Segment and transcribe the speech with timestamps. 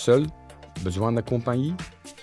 [0.00, 0.24] Seul,
[0.82, 1.74] besoin de compagnie,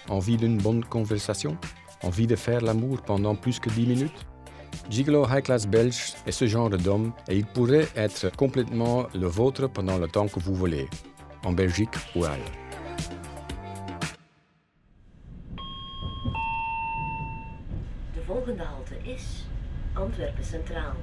[0.09, 1.55] envie d'une bonne conversation,
[2.01, 4.25] envie de faire l'amour pendant plus que 10 minutes
[4.89, 9.67] Gigolo High Class belge est ce genre d'homme et il pourrait être complètement le vôtre
[9.67, 10.87] pendant le temps que vous voulez,
[11.45, 12.45] en Belgique ou ailleurs.
[18.15, 19.45] De volgende halte is
[19.95, 20.95] Antwerpen Centraal.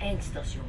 [0.00, 0.62] Eindstation.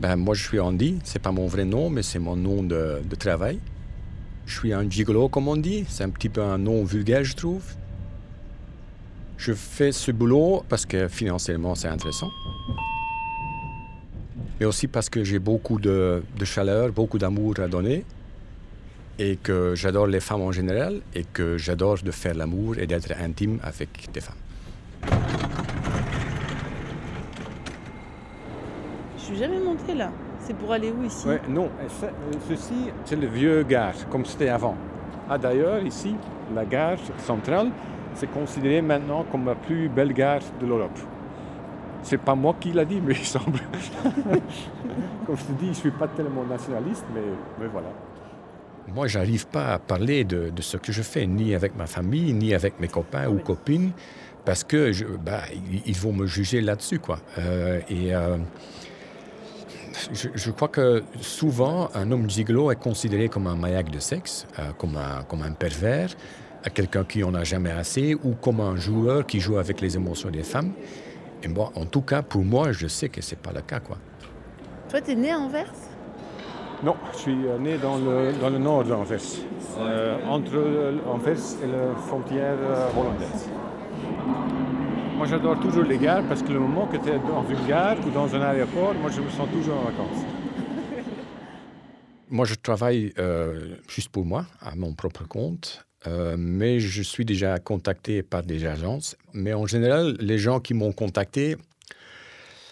[0.00, 0.98] Ben, moi, je suis Andy.
[1.04, 3.60] C'est pas mon vrai nom, mais c'est mon nom de, de travail.
[4.48, 5.84] Je suis un gigolo, comme on dit.
[5.88, 7.62] C'est un petit peu un nom vulgaire, je trouve.
[9.36, 12.30] Je fais ce boulot parce que financièrement, c'est intéressant.
[14.58, 18.06] Mais aussi parce que j'ai beaucoup de, chaleur, beaucoup d'amour à donner.
[19.18, 21.02] Et que j'adore les femmes en général.
[21.14, 24.34] Et que j'adore de faire l'amour et d'être intime avec des femmes.
[29.18, 30.10] Je suis jamais montée là.
[30.40, 32.08] C'est pour aller où ici Ouais, non, euh,
[32.48, 34.76] ceci, c'est le vieux gare, comme c'était avant.
[35.28, 36.14] Ah, d'ailleurs, ici,
[36.54, 37.70] la gare centrale,
[38.14, 40.98] c'est considéré maintenant comme la plus belle gare de l'Europe.
[42.02, 43.58] C'est pas moi qui l'a dit, mais il semble.
[45.26, 47.20] comme je te dis, je suis pas tellement nationaliste, mais,
[47.60, 47.88] mais voilà.
[48.94, 52.32] Moi, j'arrive pas à parler de, de ce que je fais, ni avec ma famille,
[52.32, 53.90] ni avec mes copains ou copines,
[54.46, 57.18] parce que je, bah, ils, ils vont me juger là-dessus, quoi.
[57.36, 58.38] Euh, et euh,
[60.12, 64.46] je, je crois que souvent, un homme gigolo est considéré comme un maniaque de sexe,
[64.58, 66.10] euh, comme, un, comme un pervers,
[66.74, 70.30] quelqu'un qui en a jamais assez, ou comme un joueur qui joue avec les émotions
[70.30, 70.72] des femmes.
[71.42, 73.96] Et moi, en tout cas, pour moi, je sais que c'est pas le cas, quoi.
[74.88, 75.72] Toi, t'es né à Anvers?
[76.82, 79.20] Non, je suis euh, né dans le, dans le nord d'Anvers,
[79.78, 80.56] euh, entre
[81.06, 83.48] Anvers et la frontière euh, hollandaise.
[85.18, 87.96] Moi, j'adore toujours les gares parce que le moment que tu es dans une gare
[88.06, 90.24] ou dans un aéroport, moi, je me sens toujours en vacances.
[92.30, 97.24] Moi, je travaille euh, juste pour moi, à mon propre compte, euh, mais je suis
[97.24, 99.16] déjà contacté par des agences.
[99.32, 101.56] Mais en général, les gens qui m'ont contacté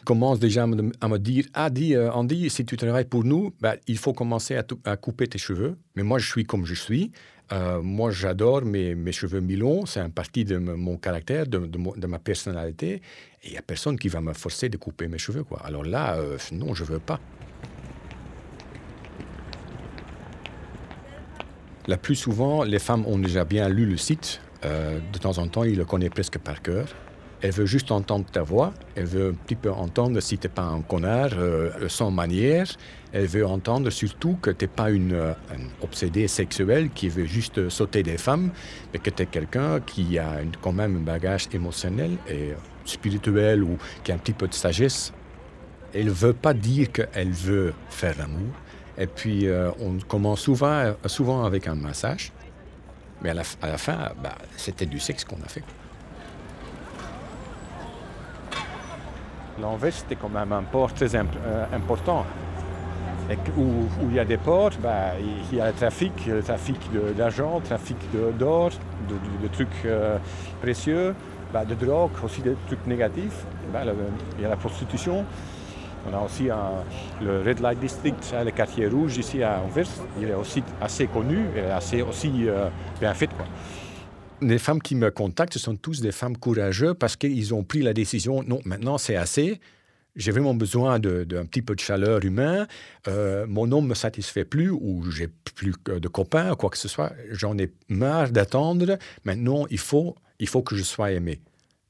[0.04, 3.74] commencent déjà à me, dire Ah, dis, euh, Andy, si tu travailles pour nous, bah,
[3.88, 5.76] il faut commencer à couper tes cheveux.
[5.96, 7.10] Mais moi, je suis comme je suis.
[7.52, 9.86] Euh, moi, j'adore mes, cheveux mi-longs.
[9.86, 12.94] C'est un parti de mon caractère, de, ma personnalité.
[13.42, 15.44] Et il n'y a personne qui va me forcer de couper mes cheveux.
[15.62, 17.20] Alors là, euh, non, je ne veux pas.
[21.86, 24.40] La plus souvent, les femmes ont déjà bien lu le site.
[24.64, 26.88] Euh, de temps en temps, ils le connaissent presque par cœur.
[27.42, 28.72] Elle veut juste entendre ta voix.
[28.94, 32.66] Elle veut un petit peu entendre si tu n'es pas un connard euh, sans manière.
[33.12, 37.26] Elle veut entendre surtout que tu n'es pas une, euh, un obsédé sexuel qui veut
[37.26, 38.50] juste sauter des femmes,
[38.92, 42.52] mais que tu es quelqu'un qui a une- quand même un bagage émotionnel et
[42.86, 45.12] spirituel ou qui a un petit peu de sagesse.
[45.94, 48.52] Elle veut pas dire qu'elle veut faire l'amour.
[48.98, 52.32] Et puis, euh, on commence souvent, souvent avec un massage.
[53.20, 55.62] Mais à la, f- à la fin, bah, c'était du sexe qu'on a fait.
[59.60, 61.20] L'Anvers, c'était quand même un port très euh,
[61.72, 62.24] important.
[63.58, 65.14] Où, il y a des ports, bah,
[65.50, 66.78] il y a le trafic, le trafic
[67.16, 67.96] d'argent, le trafic
[68.38, 68.70] d'or,
[69.08, 70.18] de, trucs euh,
[70.62, 71.12] précieux,
[71.52, 73.44] bah, de drogue, aussi des trucs négatifs.
[73.72, 73.80] Bah,
[74.36, 75.24] il y a la prostitution.
[76.08, 76.48] On a aussi
[77.20, 79.88] le Red Light District, hein, le quartier rouge ici à Anvers.
[80.20, 82.68] Il est aussi assez connu et assez aussi euh,
[83.00, 83.30] bien fait.
[84.42, 87.80] Les femmes qui me contactent ce sont tous des femmes courageuses parce qu'ils ont pris
[87.80, 89.60] la décision, non, maintenant c'est assez.
[90.14, 92.66] J'ai vraiment besoin d'un petit peu de chaleur humaine.
[93.06, 96.88] Euh, mon homme ne me satisfait plus ou j'ai plus de copains, quoi que ce
[96.88, 97.12] soit.
[97.30, 98.98] J'en ai marre d'attendre.
[99.24, 101.40] Maintenant, il faut, il faut que je sois aimé.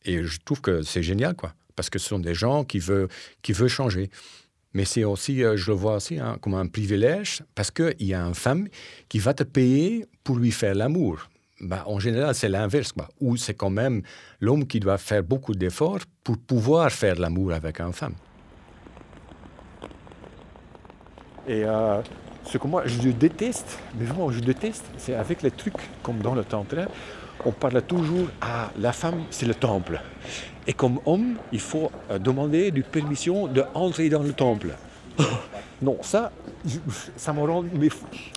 [0.05, 1.55] Et je trouve que c'est génial, quoi.
[1.77, 3.09] Parce que ce sont des gens qui veulent,
[3.43, 4.11] qui veulent changer.
[4.73, 8.13] Mais c'est aussi, euh, je le vois aussi hein, comme un privilège parce qu'il y
[8.13, 8.69] a une femme
[9.09, 11.28] qui va te payer pour lui faire l'amour.
[11.61, 12.93] Bah, en général, c'est l'inverse.
[13.21, 14.03] Où c'est quand même
[14.41, 18.15] l'homme qui doit faire beaucoup d'efforts pour pouvoir faire l'amour avec une femme.
[21.49, 22.03] Et euh,
[22.45, 26.34] ce que moi je déteste, mais vraiment je déteste, c'est avec les trucs comme dans
[26.34, 26.83] le tantra,
[27.45, 30.01] on parle toujours à la femme, c'est le temple.
[30.66, 34.75] Et comme homme, il faut euh, demander du permission d'entrer dans le temple.
[35.83, 36.33] non, ça,
[37.16, 37.65] ça me rend.
[37.75, 37.89] Mais,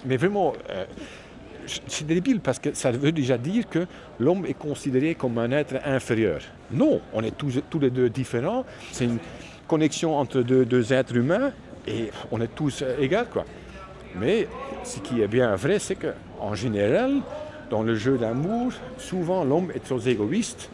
[0.05, 0.85] mais vraiment, euh,
[1.87, 3.85] c'est débile parce que ça veut déjà dire que
[4.19, 6.41] l'homme est considéré comme un être inférieur.
[6.71, 8.65] Non, on est tous, les deux différents.
[8.91, 9.19] C'est une
[9.67, 11.51] connexion entre deux, êtres humains
[11.87, 13.43] et on est tous euh, égaux.
[14.19, 14.47] Mais
[14.83, 17.21] ce qui est bien vrai, c'est qu'en général,
[17.69, 20.69] dans le jeu d'amour, souvent l'homme est trop égoïste.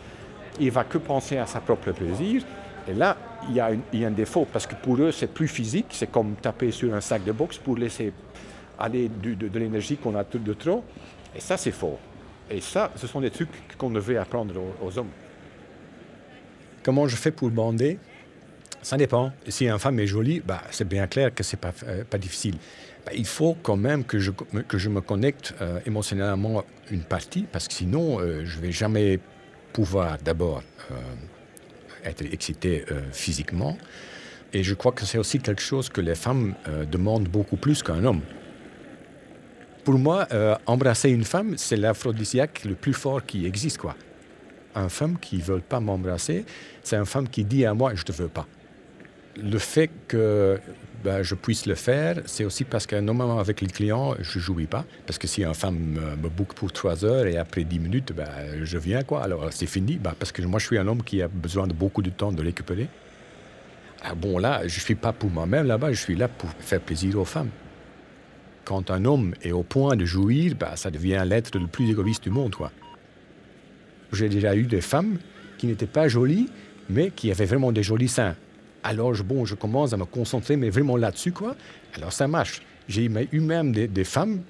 [0.60, 2.44] Il va que penser à sa propre plaisir.
[2.88, 3.18] Et là,
[3.50, 3.62] il y,
[3.94, 5.88] il y a un défaut parce que pour eux, c'est plus physique.
[5.90, 8.14] C'est comme taper sur un sac de boxe pour laisser
[8.80, 10.84] aller de, l'énergie qu'on a de trop.
[11.36, 11.98] Et ça, c'est faux.
[12.50, 15.10] Et ça, ce sont des trucs qu'on devrait apprendre aux, hommes.
[16.84, 17.98] Comment je fais pour bander?
[18.82, 19.32] Ça dépend.
[19.48, 22.56] Si une femme est jolie, bah, c'est bien clair que c'est pas, euh, pas difficile.
[23.06, 27.46] Bah, il faut quand même que je, que je me connecte euh, émotionnellement une partie,
[27.52, 29.20] parce que sinon, euh, je vais jamais
[29.74, 30.96] pouvoir d'abord euh,
[32.04, 33.78] être excité physiquement.
[34.54, 36.54] Et je crois que c'est aussi quelque chose que les femmes
[36.90, 38.22] demandent beaucoup plus qu'un homme.
[39.86, 43.96] Pour moi, euh, embrasser une femme, c'est l'aphrodisiaque le plus fort qui existe, quoi.
[44.76, 46.44] Une femme qui ne veut pas m'embrasser,
[46.82, 48.48] c'est une femme qui dit à moi je ne te veux pas.
[49.38, 50.60] Le fait que
[51.04, 54.44] ben, je puisse le faire, c'est aussi parce que normalement avec les clients, je ne
[54.44, 54.86] jouis pas.
[55.06, 58.26] Parce que si une femme me, book pour trois heures et après dix minutes, ben,
[58.64, 59.22] je viens quoi.
[59.22, 61.74] Alors c'est fini, ben, parce que moi je suis un homme qui a besoin de
[61.74, 62.88] beaucoup de temps de récupérer.
[64.04, 66.82] Ah, bon là, je ne suis pas pour moi-même là-bas, je suis là pour faire
[66.82, 67.52] plaisir aux femmes.
[68.66, 72.24] Quand un homme est au point de jouir, ben, ça devient l'être le plus égoïste
[72.24, 72.56] du monde.
[72.56, 72.72] quoi.
[74.12, 75.20] J'ai déjà eu des femmes
[75.58, 76.50] qui n'étaient pas jolies,
[76.90, 78.36] mais qui avaient vraiment des jolis seins.
[78.84, 81.56] Alors, je, bon, je commence à me concentrer, mais vraiment là-dessus, quoi.
[81.96, 82.62] Alors, ça marche.
[82.88, 84.42] J'ai eu même des, femmes,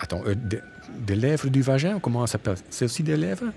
[0.00, 2.56] attends, euh, des, lèvres du vagin, comment ça s'appelle?
[2.70, 3.52] C'est aussi des lèvres?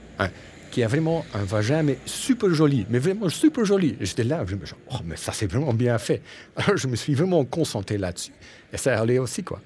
[0.72, 3.96] Qui a vraiment un vagin, mais super joli, mais vraiment super joli.
[4.02, 6.22] J'étais là, je me dis, oh, mais ça, c'est vraiment bien fait.
[6.56, 8.34] Alors, je me suis vraiment concentré là-dessus.
[8.72, 9.60] Et ça allait aussi, quoi.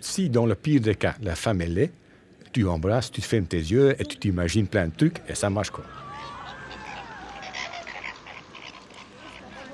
[0.00, 1.90] Si, dans le pire des cas, la femme est laide,
[2.52, 5.70] tu embrasses, tu fermes tes yeux et tu t'imagines plein de trucs et ça marche
[5.70, 5.84] quoi.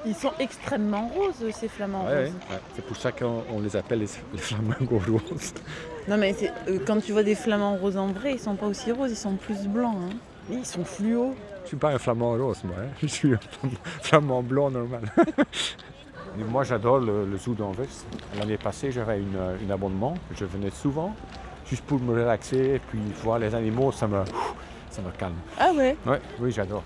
[0.05, 2.33] Ils sont extrêmement roses, ces flamants Ouais, roses.
[2.51, 2.59] ouais.
[2.77, 5.53] C'est pour ça qu'on on les appelle les, les flamingos roses.
[6.07, 6.35] Non, mais
[6.69, 9.17] euh, quand tu vois des flamants roses en vrai, ils sont pas aussi roses, ils
[9.17, 9.97] sont plus blancs.
[9.99, 10.17] hein.
[10.49, 11.35] Mais ils sont fluo.
[11.65, 12.77] Je suis pas un flamand rose, moi.
[12.79, 12.89] hein.
[13.03, 15.03] Je suis un flam- flamand blanc normal.
[16.45, 17.87] Moi, j'adore le, le zoo d'Anvers.
[18.39, 20.15] L'année passée, j'avais une, euh, une abonnement.
[20.39, 21.15] Je venais souvent,
[21.69, 24.23] juste pour me relaxer, et puis voir les animaux, ça me,
[24.91, 25.37] ça me calme.
[25.59, 25.97] Ah ouais?
[26.07, 26.85] Ouais, oui, j'adore.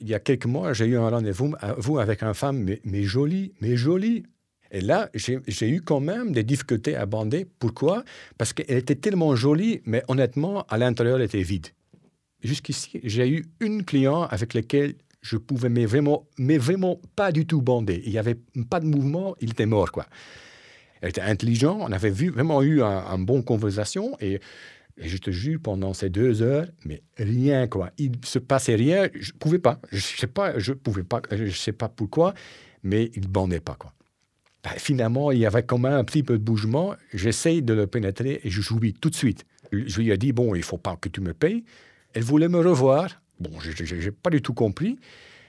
[0.00, 2.80] Il y a quelques mois, j'ai eu un rendez-vous à- vous, avec une femme, mais,
[2.84, 4.24] mais jolie, mais jolie.
[4.70, 7.46] Et là, j'ai j'ai eu quand même des difficultés à bander.
[7.58, 8.04] Pourquoi?
[8.38, 11.68] Parce qu'elle était tellement jolie, mais honnêtement, à l'intérieur, elle était vide.
[12.42, 17.46] Jusqu'ici, j'ai eu une cliente avec laquelle je pouvais mais vraiment, mais vraiment pas du
[17.46, 18.02] tout bander.
[18.04, 18.38] Il n'y avait
[18.68, 20.06] pas de mouvement, il était mort, quoi.
[21.00, 24.40] Elle était intelligente, on avait vu, vraiment eu un, un bon conversation et,
[24.98, 27.90] je te jure, pendant ces deux heures, mais rien, quoi.
[27.96, 29.80] Il se passait rien, je pouvais pas.
[29.90, 32.34] Je sais pas, je pouvais pas, je sais pas pourquoi,
[32.82, 33.94] mais il bandait pas, quoi.
[34.62, 36.94] Ben, finalement, il y avait quand même un petit peu de bougement.
[37.12, 39.44] J'essaye de le pénétrer et je jouis tout de suite.
[39.72, 41.64] Je lui ai dit, bon, il faut pas que tu me payes.
[42.12, 43.21] Elle voulait me revoir.
[43.42, 44.98] Bon, je n'ai pas du tout compris.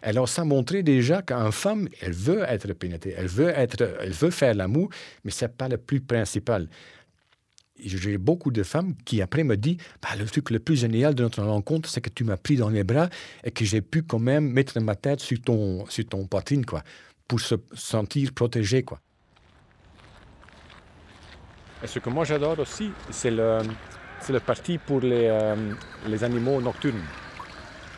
[0.01, 4.31] Alors, ça montrait déjà qu'une femme, elle veut être pénétrée, elle veut, être, elle veut
[4.31, 4.90] faire l'amour,
[5.24, 6.68] mais ce n'est pas le plus principal.
[7.80, 11.24] J'ai beaucoup de femmes qui après me disent bah, le truc le plus génial de
[11.24, 13.10] notre rencontre, c'est que tu m'as pris dans les bras
[13.44, 16.84] et que j'ai pu quand même mettre ma tête sur ton, sur ton poitrine, quoi,
[17.28, 19.00] pour se sentir protégé, quoi.
[21.86, 23.60] Ce que moi j'adore aussi, c'est le,
[24.30, 25.74] le parti pour les, euh,
[26.07, 27.04] les animaux nocturnes.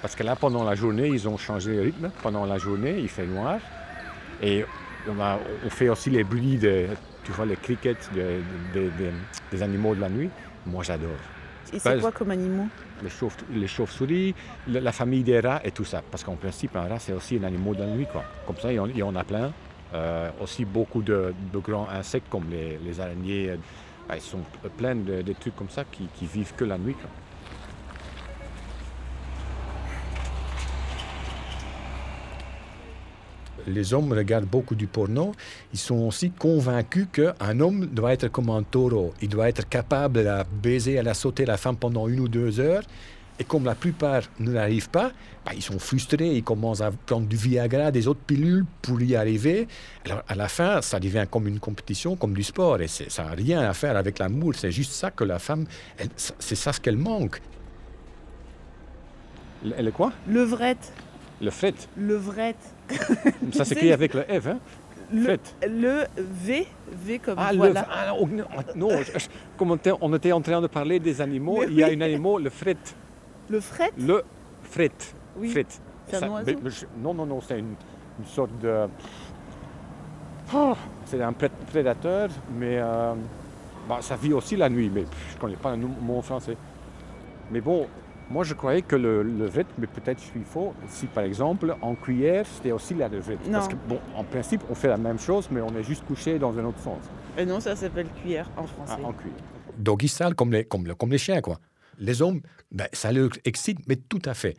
[0.06, 2.12] Parce que là, pendant la journée, ils ont changé le rythme.
[2.22, 3.58] Pendant la journée, il fait noir.
[4.40, 4.64] Et
[5.10, 6.86] on, a, on fait aussi les bruits, de,
[7.24, 8.44] tu vois, les crickets de-
[8.76, 9.12] de- de-
[9.52, 10.30] des animaux de la nuit.
[10.68, 11.10] Moi, j'adore.
[11.74, 12.68] Et c'est quoi comme animaux?
[13.02, 14.36] Les, chauves- les chauves-souris,
[14.68, 16.04] la famille des rats et tout ça.
[16.12, 18.06] Parce qu'en principe, un rat, c'est aussi un animal de la nuit.
[18.12, 18.24] Quoi.
[18.46, 19.52] Comme ça, il y en, a plein.
[19.96, 23.56] Euh, aussi beaucoup de, de grands insectes comme les, les araignées.
[24.14, 24.42] ils sont
[24.78, 26.94] pleins de, de trucs comme ça qui, qui vivent que la nuit.
[26.94, 27.10] quoi.
[33.68, 35.34] Les hommes regardent beaucoup du porno,
[35.74, 39.14] ils sont aussi convaincus qu'un homme doit être comme un taureau.
[39.22, 42.84] Il doit être capable de baiser, à sauter la femme pendant une ou deux heures.
[43.38, 45.12] Et comme la plupart ne l'arrivent pas,
[45.46, 49.14] bah, ils sont frustrés, ils commencent à prendre du Viagra, des autres pilules pour y
[49.14, 49.68] arriver.
[50.06, 52.80] Alors à la fin, ça devient comme une compétition, comme du sport.
[52.80, 54.54] Et c'est- ça n'a rien à faire avec l'amour.
[54.56, 55.66] C'est juste ça que la femme,
[56.40, 57.42] c'est ça ce qu'elle manque.
[59.66, 60.14] Le, le quoi?
[60.28, 60.94] Levrette.
[61.42, 61.74] Le fret.
[61.98, 62.56] Levrette.
[63.54, 64.48] Ça s'écrit avec le F.
[64.48, 64.58] Hein?
[65.14, 65.38] Le,
[65.68, 66.68] le V.
[66.92, 67.86] V comme Ah, le- voilà.
[67.92, 69.28] ah, non, non, non, je- je-
[69.58, 71.90] comme on était, on était en train de parler des animaux, Mais il y a
[71.90, 71.96] oui.
[71.96, 72.78] un animal, le fret.
[73.50, 73.92] Le fret?
[74.00, 74.24] Le
[74.64, 74.92] fret.
[75.38, 75.50] Oui.
[75.50, 75.66] Fret.
[76.08, 76.52] C'est un oiseau?
[77.02, 77.76] Non, non, non, c'est une,
[78.20, 78.88] une sorte de.
[80.54, 80.74] Oh,
[81.06, 83.14] c'est un pré- prédateur, mais euh,
[83.90, 86.56] bah, ça vit aussi la nuit, mais je ne connais pas le mot en français.
[87.52, 87.88] Mais bon,
[88.30, 91.76] Moi, je croyais que le, le rythme, mais peut-être je suis faux, si par exemple,
[91.82, 93.38] en cuillère, c'était aussi la levette.
[93.52, 93.72] Parce Non.
[93.72, 96.58] que, bon, en principe, on fait la même chose, mais on est juste couché dans
[96.58, 97.04] un autre sens.
[97.38, 99.04] Et non, ça s'appelle cuillère en Ah, français.
[99.04, 99.38] en cuillère.
[99.78, 101.60] doggy style comme les, comme, le- comme les chiens, quoi.
[102.00, 102.42] Les hommes,
[102.72, 104.56] ben, ça leur excite, mais tout à fait.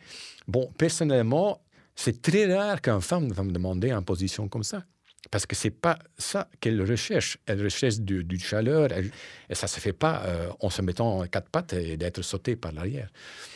[0.46, 1.60] Bon, personnellement,
[1.94, 4.84] c'est très rare qu'une femme va me demander une position comme ça.
[5.30, 7.38] Parce que c'est pas ça qu'elle recherche.
[7.46, 11.48] Elle recherche du, chaleur, et ça se fait pas euh, en se mettant en quatre
[11.48, 13.10] pattes et d'être sauté par l'arrière.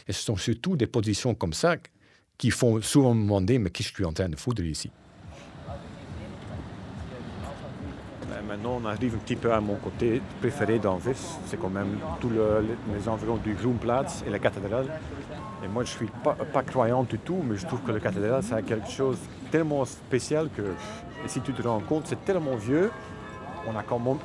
[0.08, 1.76] Et ce sont surtout des positions comme ça
[2.38, 4.90] qui font souvent me demander, mais qu'est-ce que je suis en train de foutre ici
[8.28, 11.14] Ben, maintenant, on arrive un petit peu à mon côté préféré d'Anvers.
[11.46, 14.86] C'est quand même tous le- les environs du Groenplaats et la cathédrale.
[15.64, 18.62] Et moi, je suis pas, croyant du tout, mais je trouve que la cathédrale, a
[18.62, 19.18] quelque chose
[19.50, 22.90] tellement spécial que, et si tu te rends compte, c'est tellement vieux.
[23.68, 24.16] On a quand même,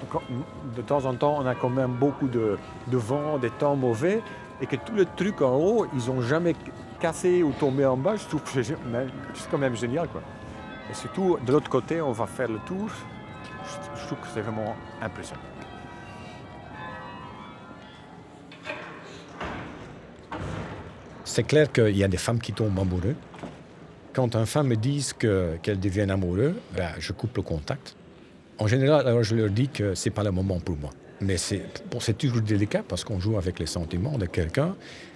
[0.75, 2.57] de temps en temps, on a quand même beaucoup de,
[2.87, 4.21] de vent, des temps mauvais,
[4.61, 6.55] et que tous les trucs en haut, ils n'ont jamais
[7.01, 8.15] cassé ou tombé en bas.
[8.15, 10.07] Je trouve que c'est c'est quand même génial.
[10.07, 10.21] Quoi.
[10.89, 12.87] Et surtout, de l'autre côté, on va faire le tour.
[14.05, 15.41] Je, trouve que c'est vraiment impressionnant.
[21.23, 23.15] C'est clair qu'il y a des femmes qui tombent amoureuses.
[24.13, 27.95] Quand une femme me dit que- qu'elle devient amoureuse, ben, je coupe le contact.
[28.59, 30.91] En général, alors je leur dis que c'est pas le moment pour moi.
[31.21, 31.63] Mais c'est
[32.15, 34.75] toujours délicat parce qu'on joue avec les sentiments de quelqu'un.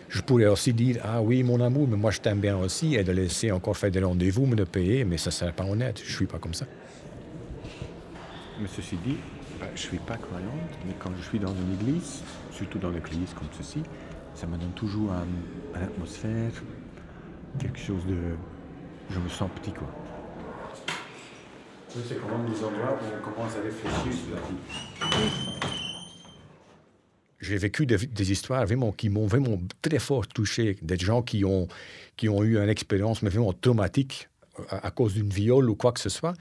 [0.09, 3.03] Je pourrais aussi dire Ah oui, mon amour, mais moi je t'aime bien aussi, et
[3.03, 6.01] de laisser encore faire des rendez-vous, me payer, mais ça ne serait pas honnête.
[6.03, 6.65] Je suis pas comme ça.
[8.59, 9.15] Mais ceci dit,
[9.59, 12.89] ben, je ne suis pas croyante, mais quand je suis dans une église, surtout dans
[12.89, 13.83] l'église comme ceci,
[14.35, 15.25] ça me donne toujours un-
[15.75, 16.51] une atmosphère,
[17.57, 18.17] quelque chose de...
[19.11, 19.87] Je me sens petit, quoi.
[21.87, 25.09] C'est quand même des endroits où on commence à réfléchir sur la vie.
[27.39, 31.45] J'ai vécu des, des histoires vraiment qui m'ont vraiment très fort touché, des gens qui
[31.45, 31.67] ont,
[32.17, 34.29] qui ont eu une expérience mais vraiment traumatique
[34.69, 36.33] à, à cause d'une viol ou quoi que ce soit.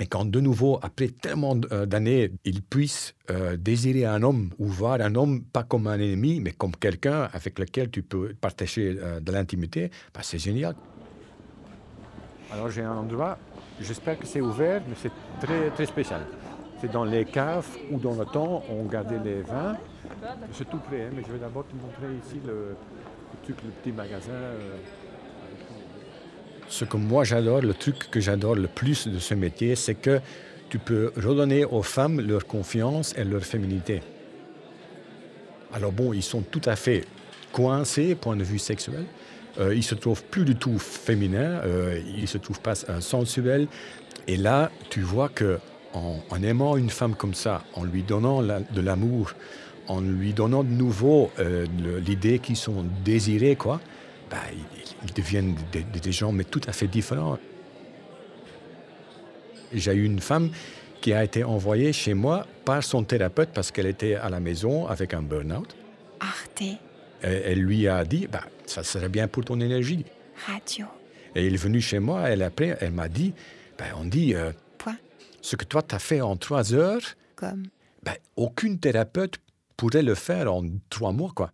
[0.00, 4.66] Et quand de nouveau, après tellement euh, d'années, ils puissent euh, désirer un homme ou
[4.66, 8.96] voir un homme pas comme un ennemi, mais comme quelqu'un avec lequel tu peux partager
[8.98, 10.74] euh, de l'intimité, bah, c'est génial.
[12.50, 13.38] Alors j'ai un endroit,
[13.80, 16.22] j'espère que c'est ouvert, mais c'est très, très spécial.
[16.80, 19.76] C'est dans les caves où dans le temps on gardait les vins.
[20.52, 22.76] C'est tout près, hein, mais je vais d'abord te montrer ici le,
[23.46, 24.32] petit magasin.
[26.68, 30.20] Ce que moi j'adore, le truc que j'adore le plus de ce métier, c'est que
[30.68, 34.02] tu peux redonner aux femmes leur confiance et leur féminité.
[35.72, 37.04] Alors bon, ils sont tout à fait
[37.52, 39.04] coincés point de vue sexuel.
[39.60, 43.68] Euh, ils se trouvent plus du tout féminins, euh, ils se trouvent pas euh, sensuels.
[44.26, 45.58] Et là, tu vois que
[45.94, 49.32] en, aimant une femme comme ça, en lui donnant de l'amour,
[49.86, 51.66] en lui donnant de nouveau euh,
[52.04, 53.80] l'idée qu'ils sont désirés, quoi,
[54.34, 57.38] bah, ils, ils deviennent des, gens mais tout à fait différents.
[59.72, 60.50] J'ai eu une femme
[61.00, 64.88] qui a été envoyée chez moi par son thérapeute parce qu'elle était à la maison
[64.88, 65.76] avec un burn-out.
[66.18, 66.78] Arte Et
[67.22, 70.04] elle lui a dit, bah, ça serait bien pour ton énergie.
[70.48, 70.86] Radio.
[71.36, 73.34] Et elle est venue chez moi, elle, après, elle m'a dit,
[73.78, 74.96] ben, on dit, euh, Point.
[75.42, 77.02] ce que toi, tu as fait en trois heures,
[77.36, 77.66] Comme?
[78.02, 79.36] ben, aucune thérapeute
[79.76, 81.52] pourrait le faire en trois mois, quoi.